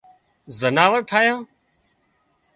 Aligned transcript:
زناور 0.59 1.01
ٺاهيان 1.09 1.41